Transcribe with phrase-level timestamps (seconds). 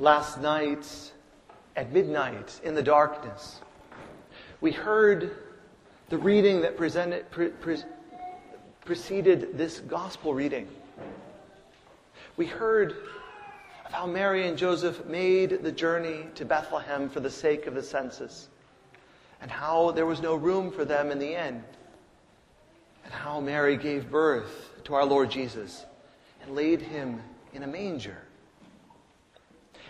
[0.00, 0.86] Last night,
[1.74, 3.60] at midnight, in the darkness,
[4.60, 5.36] we heard
[6.08, 7.78] the reading that presented, pre, pre,
[8.84, 10.68] preceded this gospel reading.
[12.36, 12.92] We heard
[13.86, 17.82] of how Mary and Joseph made the journey to Bethlehem for the sake of the
[17.82, 18.50] census,
[19.42, 21.64] and how there was no room for them in the end,
[23.04, 25.86] and how Mary gave birth to our Lord Jesus
[26.40, 27.20] and laid him
[27.52, 28.27] in a manger.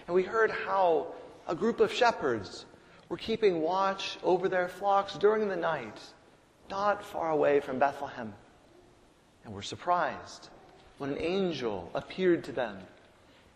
[0.09, 1.08] And we heard how
[1.46, 2.64] a group of shepherds
[3.11, 6.00] were keeping watch over their flocks during the night,
[6.71, 8.32] not far away from Bethlehem,
[9.44, 10.49] and were surprised
[10.96, 12.79] when an angel appeared to them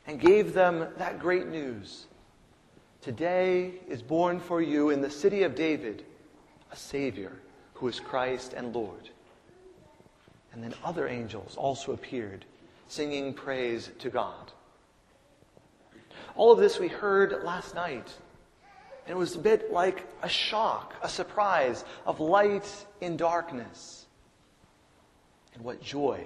[0.06, 2.06] and gave them that great news.
[3.00, 6.04] Today is born for you in the city of David
[6.70, 7.32] a Savior
[7.72, 9.08] who is Christ and Lord.
[10.52, 12.44] And then other angels also appeared,
[12.88, 14.52] singing praise to God.
[16.34, 18.12] All of this we heard last night.
[19.06, 22.68] And it was a bit like a shock, a surprise of light
[23.00, 24.06] in darkness.
[25.54, 26.24] And what joy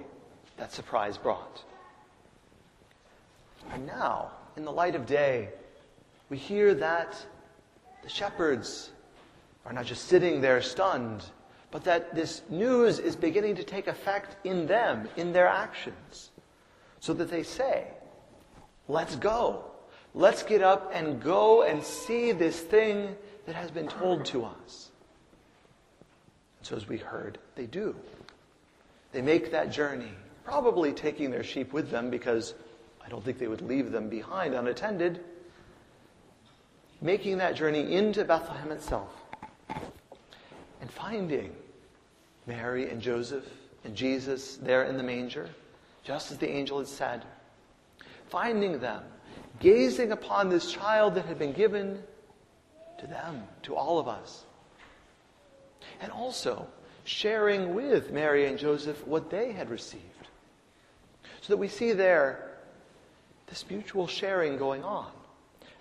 [0.57, 1.63] that surprise brought.
[3.71, 5.49] And now, in the light of day,
[6.29, 7.23] we hear that
[8.03, 8.91] the shepherds
[9.65, 11.23] are not just sitting there stunned,
[11.71, 16.31] but that this news is beginning to take effect in them, in their actions.
[16.99, 17.87] So that they say,
[18.87, 19.65] Let's go.
[20.13, 24.89] Let's get up and go and see this thing that has been told to us.
[26.61, 27.95] So, as we heard, they do.
[29.11, 30.11] They make that journey,
[30.43, 32.53] probably taking their sheep with them because
[33.05, 35.23] I don't think they would leave them behind unattended.
[36.99, 39.13] Making that journey into Bethlehem itself
[40.81, 41.55] and finding
[42.47, 43.45] Mary and Joseph
[43.83, 45.49] and Jesus there in the manger,
[46.03, 47.25] just as the angel had said.
[48.27, 49.03] Finding them,
[49.59, 52.01] gazing upon this child that had been given
[52.99, 54.43] to them, to all of us.
[56.01, 56.67] And also
[57.03, 60.03] sharing with Mary and Joseph what they had received.
[61.41, 62.57] So that we see there
[63.47, 65.09] this mutual sharing going on.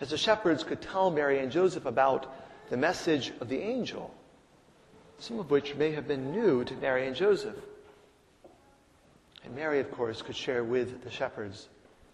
[0.00, 2.33] As the shepherds could tell Mary and Joseph about
[2.71, 4.15] the message of the angel,
[5.19, 7.56] some of which may have been new to Mary and Joseph.
[9.45, 11.69] And Mary, of course, could share with the shepherds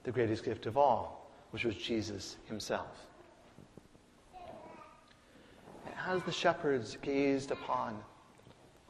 [0.05, 1.22] the greatest gift of all,
[1.53, 3.07] which was Jesus himself.
[6.07, 7.97] As the shepherds gazed upon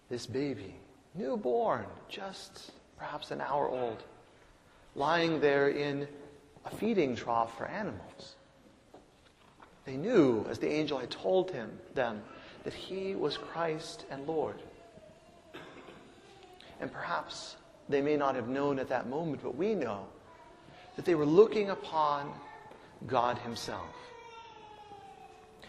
[0.08, 0.74] this baby,
[1.14, 4.02] newborn, just perhaps an hour old,
[4.94, 6.08] lying there in
[6.64, 8.36] a feeding trough for animals.
[9.84, 12.22] They knew, as the angel had told him, them,
[12.62, 14.62] that he was Christ and Lord.
[16.80, 17.56] And perhaps
[17.88, 20.06] they may not have known at that moment, but we know
[20.94, 22.32] that they were looking upon
[23.06, 23.94] God Himself.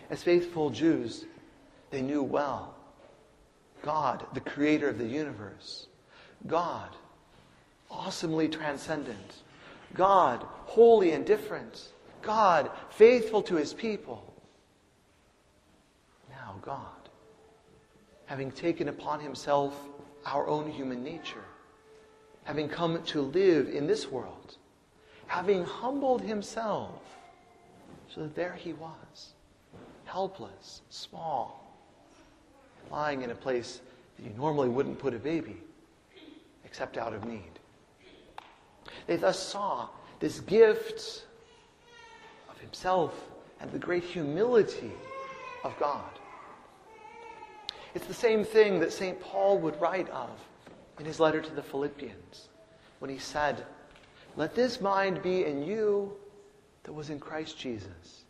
[0.09, 1.25] As faithful Jews,
[1.89, 2.75] they knew well
[3.83, 5.87] God, the creator of the universe,
[6.47, 6.89] God,
[7.91, 9.43] awesomely transcendent,
[9.93, 11.89] God, holy and different.
[12.21, 14.33] God, faithful to his people.
[16.29, 17.09] Now, God,
[18.25, 19.77] having taken upon himself
[20.25, 21.43] our own human nature,
[22.45, 24.57] having come to live in this world,
[25.27, 27.01] having humbled himself
[28.13, 29.33] so there he was,
[30.05, 31.73] helpless, small,
[32.91, 33.81] lying in a place
[34.17, 35.57] that you normally wouldn't put a baby,
[36.63, 37.59] except out of need.
[39.07, 41.25] They thus saw this gift
[42.49, 43.29] of himself
[43.59, 44.91] and the great humility
[45.63, 46.11] of God.
[47.95, 49.19] It's the same thing that St.
[49.19, 50.29] Paul would write of
[50.99, 52.49] in his letter to the Philippians
[52.99, 53.65] when he said,
[54.35, 56.15] Let this mind be in you
[56.83, 58.25] that was in Christ Jesus,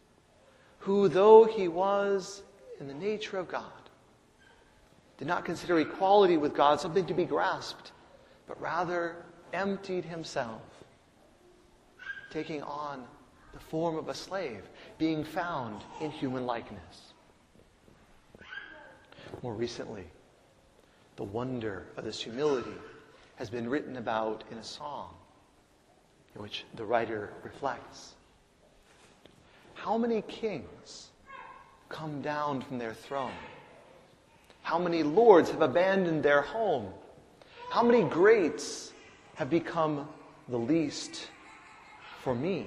[0.80, 2.44] who, though he was
[2.80, 3.64] in the nature of God,
[5.18, 7.91] did not consider equality with God something to be grasped,
[8.47, 9.16] but rather
[9.53, 10.62] emptied himself,
[12.30, 13.06] taking on
[13.53, 14.64] the form of a slave,
[14.97, 17.14] being found in human likeness.
[19.41, 20.05] More recently,
[21.16, 22.76] the wonder of this humility
[23.35, 25.14] has been written about in a song
[26.35, 28.16] in which the writer reflects.
[29.84, 31.09] How many kings
[31.90, 33.34] come down from their throne?
[34.62, 36.88] How many lords have abandoned their home?
[37.70, 38.94] How many greats
[39.35, 40.08] have become
[40.47, 41.28] the least
[42.22, 42.66] for me?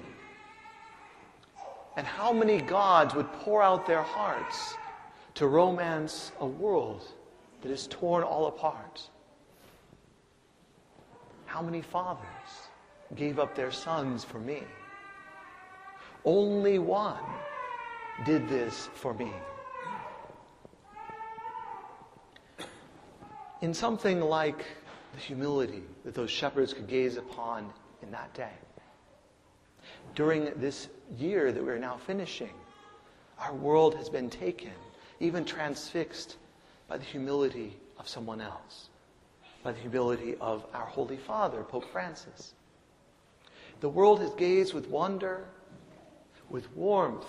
[1.96, 4.74] And how many gods would pour out their hearts
[5.36, 7.02] to romance a world
[7.62, 9.08] that is torn all apart?
[11.46, 12.68] How many fathers
[13.14, 14.64] gave up their sons for me?
[16.26, 17.22] Only one
[18.24, 19.30] did this for me.
[23.62, 24.66] In something like
[25.14, 28.52] the humility that those shepherds could gaze upon in that day.
[30.16, 32.52] During this year that we're now finishing,
[33.38, 34.72] our world has been taken,
[35.20, 36.38] even transfixed,
[36.88, 38.88] by the humility of someone else,
[39.62, 42.54] by the humility of our Holy Father, Pope Francis.
[43.80, 45.44] The world has gazed with wonder,
[46.50, 47.26] with warmth,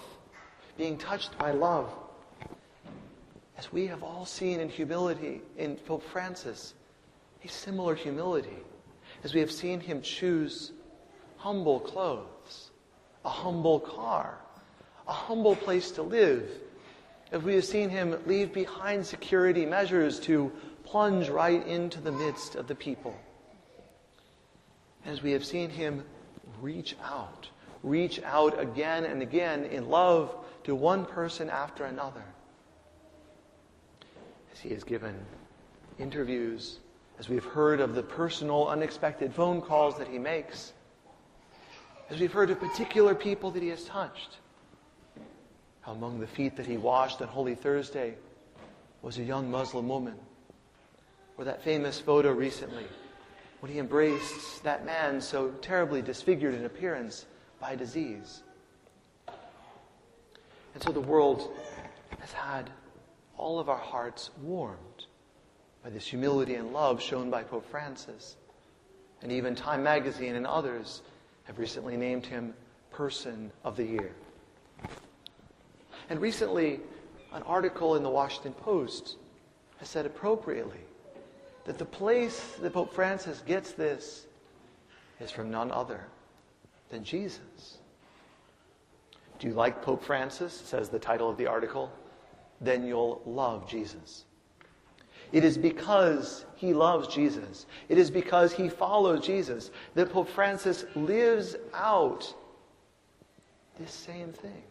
[0.78, 1.92] being touched by love.
[3.58, 6.76] As we have all seen in humility in Pope Francis,
[7.44, 8.58] a similar humility,
[9.24, 10.72] as we have seen him choose
[11.38, 12.72] humble clothes,
[13.26, 14.38] a humble car,
[15.08, 16.50] a humble place to live,
[17.32, 20.52] as we have seen him leave behind security measures to
[20.84, 23.16] plunge right into the midst of the people,
[25.06, 26.04] as we have seen him
[26.62, 27.50] reach out,
[27.90, 32.24] reach out again and again in love to one person after another,
[34.54, 35.16] as he has given
[36.00, 36.80] interviews,
[37.20, 40.74] as we've heard of the personal, unexpected phone calls that he makes,
[42.10, 44.38] as we've heard of particular people that he has touched
[45.88, 48.16] among the feet that he washed on Holy Thursday
[49.02, 50.16] was a young Muslim woman.
[51.38, 52.86] Or that famous photo recently
[53.60, 57.26] when he embraced that man so terribly disfigured in appearance
[57.60, 58.44] by disease.
[60.74, 61.52] And so the world
[62.20, 62.70] has had
[63.38, 65.06] all of our hearts warmed
[65.84, 68.36] by this humility and love shown by Pope Francis.
[69.22, 71.02] And even Time magazine and others
[71.46, 72.54] have recently named him
[72.92, 74.12] Person of the Year.
[76.10, 76.80] And recently,
[77.34, 79.18] an article in the Washington Post
[79.80, 80.80] has said appropriately
[81.66, 84.26] that the place that Pope Francis gets this
[85.20, 86.06] is from none other
[86.90, 87.78] than Jesus.
[89.40, 90.54] Do you like Pope Francis?
[90.54, 91.92] says the title of the article.
[92.60, 94.26] Then you'll love Jesus.
[95.32, 100.86] It is because he loves Jesus, it is because he follows Jesus that Pope Francis
[100.96, 102.34] lives out
[103.78, 104.64] this same thing.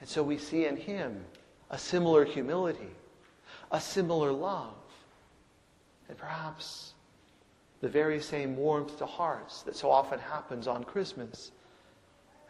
[0.00, 1.24] And so we see in him
[1.70, 2.90] a similar humility,
[3.70, 4.74] a similar love,
[6.08, 6.94] and perhaps
[7.80, 11.52] the very same warmth to hearts that so often happens on Christmas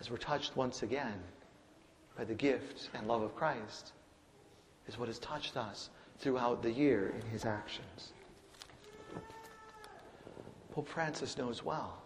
[0.00, 1.20] as we're touched once again
[2.16, 3.92] by the gift and love of Christ
[4.88, 8.12] is what has touched us throughout the year in his actions.
[10.72, 12.02] Pope Francis knows well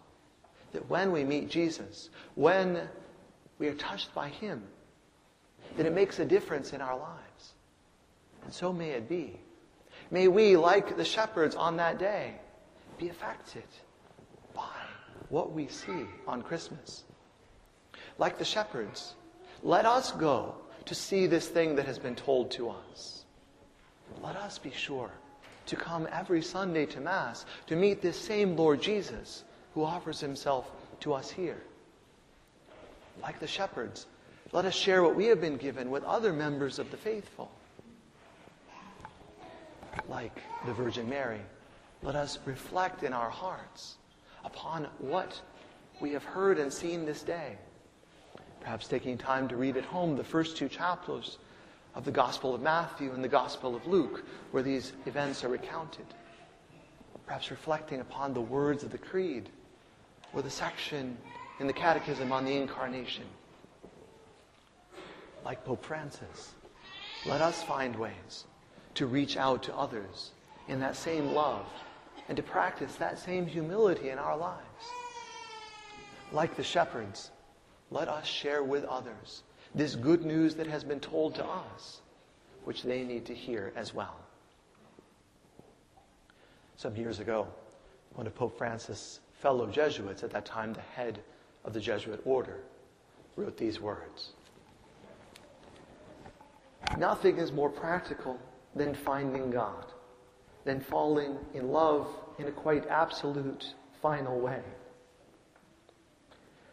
[0.71, 2.87] that when we meet Jesus, when
[3.59, 4.63] we are touched by him,
[5.77, 7.53] that it makes a difference in our lives.
[8.43, 9.39] And so may it be.
[10.09, 12.35] May we, like the shepherds on that day,
[13.01, 13.63] be affected
[14.53, 14.61] by
[15.29, 17.03] what we see on Christmas.
[18.19, 19.15] Like the shepherds,
[19.63, 20.53] let us go
[20.85, 23.25] to see this thing that has been told to us.
[24.21, 25.09] Let us be sure
[25.65, 30.71] to come every Sunday to Mass to meet this same Lord Jesus who offers himself
[30.99, 31.61] to us here.
[33.23, 34.05] Like the shepherds,
[34.51, 37.49] let us share what we have been given with other members of the faithful.
[40.07, 41.41] Like the Virgin Mary,
[42.03, 43.95] let us reflect in our hearts
[44.43, 45.39] upon what
[45.99, 47.57] we have heard and seen this day.
[48.59, 51.37] Perhaps taking time to read at home the first two chapters
[51.93, 56.05] of the Gospel of Matthew and the Gospel of Luke, where these events are recounted.
[57.25, 59.49] Perhaps reflecting upon the words of the Creed
[60.33, 61.17] or the section
[61.59, 63.25] in the Catechism on the Incarnation
[65.43, 66.53] like Pope Francis.
[67.25, 68.45] Let us find ways
[68.95, 70.31] to reach out to others
[70.67, 71.65] in that same love
[72.31, 74.85] and to practice that same humility in our lives.
[76.31, 77.29] Like the shepherds,
[77.89, 79.43] let us share with others
[79.75, 81.99] this good news that has been told to us,
[82.63, 84.15] which they need to hear as well.
[86.77, 87.49] Some years ago,
[88.13, 91.19] one of Pope Francis' fellow Jesuits, at that time the head
[91.65, 92.59] of the Jesuit order,
[93.35, 94.29] wrote these words
[96.97, 98.39] Nothing is more practical
[98.73, 99.87] than finding God,
[100.63, 102.07] than falling in love
[102.39, 104.61] in a quite absolute, final way.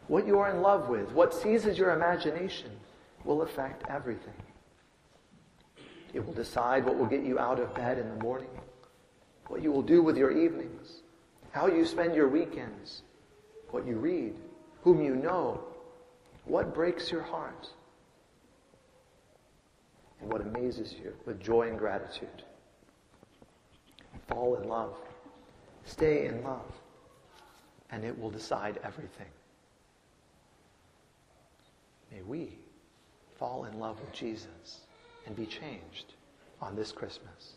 [0.07, 2.71] What you are in love with, what seizes your imagination,
[3.23, 4.33] will affect everything.
[6.13, 8.49] It will decide what will get you out of bed in the morning,
[9.47, 11.01] what you will do with your evenings,
[11.51, 13.03] how you spend your weekends,
[13.69, 14.33] what you read,
[14.81, 15.63] whom you know,
[16.45, 17.69] what breaks your heart
[20.21, 22.43] and what amazes you with joy and gratitude.
[24.27, 24.95] Fall in love.
[25.89, 26.71] Stay in love.
[27.91, 29.25] And it will decide everything.
[32.11, 32.57] May we
[33.37, 34.81] fall in love with Jesus
[35.25, 36.13] and be changed
[36.61, 37.55] on this Christmas?